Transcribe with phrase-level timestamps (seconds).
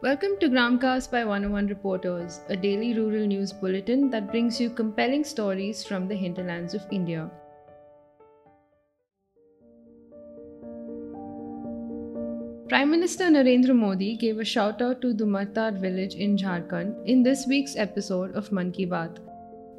[0.00, 5.24] Welcome to Gramcast by 101 Reporters, a daily rural news bulletin that brings you compelling
[5.24, 7.28] stories from the hinterlands of India.
[12.68, 17.48] Prime Minister Narendra Modi gave a shout out to Dumartar village in Jharkhand in this
[17.48, 19.18] week's episode of Mann Ki Baat.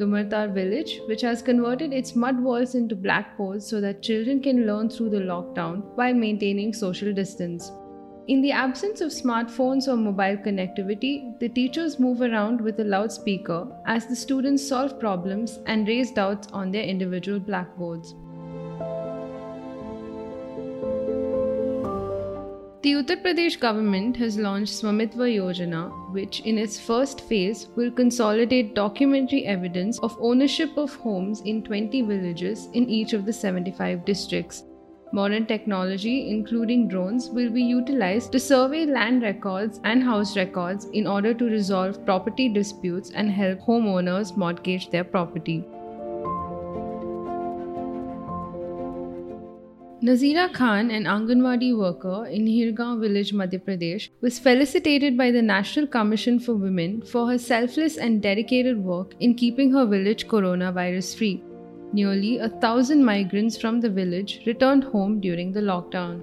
[0.00, 4.90] Dumartar village, which has converted its mud walls into blackboards so that children can learn
[4.90, 7.70] through the lockdown while maintaining social distance.
[8.28, 13.66] In the absence of smartphones or mobile connectivity, the teachers move around with a loudspeaker
[13.86, 18.12] as the students solve problems and raise doubts on their individual blackboards.
[22.82, 28.74] The Uttar Pradesh government has launched Swamitva Yojana, which in its first phase will consolidate
[28.74, 34.64] documentary evidence of ownership of homes in 20 villages in each of the 75 districts.
[35.10, 41.06] Modern technology, including drones, will be utilized to survey land records and house records in
[41.06, 45.64] order to resolve property disputes and help homeowners mortgage their property.
[50.00, 55.88] Nazira Khan, an Anganwadi worker in Hirgaon village, Madhya Pradesh, was felicitated by the National
[55.88, 61.42] Commission for Women for her selfless and dedicated work in keeping her village coronavirus free.
[61.92, 66.22] Nearly a thousand migrants from the village returned home during the lockdown.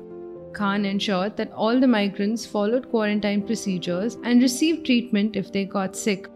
[0.54, 5.96] Khan ensured that all the migrants followed quarantine procedures and received treatment if they got
[5.96, 6.28] sick.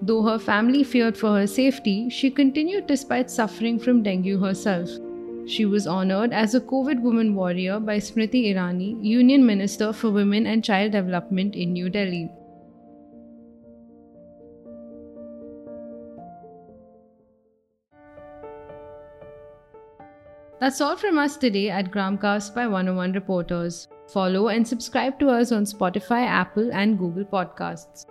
[0.00, 4.88] Though her family feared for her safety, she continued despite suffering from dengue herself.
[5.46, 10.46] She was honored as a COVID Woman Warrior by Smriti Irani, Union Minister for Women
[10.46, 12.30] and Child Development in New Delhi.
[20.60, 23.86] That's all from us today at Gramcast by 101 Reporters.
[24.08, 28.06] Follow and subscribe to us on Spotify, Apple, and Google Podcasts.